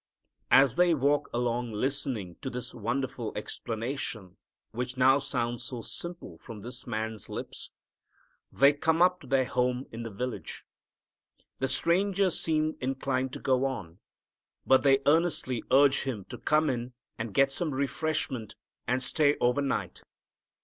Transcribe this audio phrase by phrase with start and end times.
[0.49, 4.37] As they walk along listening to this wonderful explanation,
[4.71, 7.69] which now sounds so simple from this Man's lips,
[8.51, 10.65] they come up to their home in the village.
[11.59, 13.99] The Stranger seemed inclined to go on.
[14.65, 18.55] But they earnestly urge Him to come in and get some refreshment
[18.87, 20.01] and stay over night.